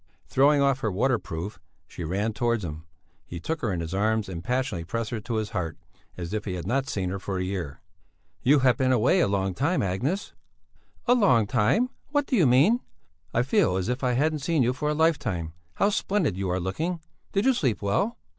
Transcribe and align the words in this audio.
Throwing 0.25 0.63
off 0.63 0.79
her 0.79 0.91
water 0.91 1.19
proof, 1.19 1.59
she 1.87 2.03
ran 2.03 2.33
towards 2.33 2.65
him; 2.65 2.85
he 3.23 3.39
took 3.39 3.61
her 3.61 3.71
in 3.71 3.81
his 3.81 3.93
arms 3.93 4.27
and 4.27 4.43
passionately 4.43 4.83
pressed 4.83 5.11
her 5.11 5.19
to 5.19 5.35
his 5.35 5.51
heart, 5.51 5.77
as 6.17 6.33
if 6.33 6.45
he 6.45 6.55
had 6.55 6.65
not 6.65 6.89
seen 6.89 7.11
her 7.11 7.19
for 7.19 7.37
a 7.37 7.43
year. 7.43 7.81
"You've 8.41 8.63
been 8.77 8.91
away 8.91 9.19
a 9.19 9.27
long 9.27 9.53
time, 9.53 9.83
Agnes!" 9.83 10.33
"A 11.05 11.13
long 11.13 11.45
time? 11.45 11.91
What 12.09 12.25
do 12.25 12.35
you 12.35 12.47
mean?" 12.47 12.79
"I 13.31 13.43
feel 13.43 13.77
as 13.77 13.89
if 13.89 14.03
I 14.03 14.13
hadn't 14.13 14.39
seen 14.39 14.63
you 14.63 14.73
for 14.73 14.89
a 14.89 14.95
life 14.95 15.19
time. 15.19 15.53
How 15.75 15.89
splendid 15.91 16.35
you 16.35 16.49
are 16.49 16.59
looking! 16.59 16.99
Did 17.31 17.45
you 17.45 17.53
sleep 17.53 17.83
well?" 17.83 18.17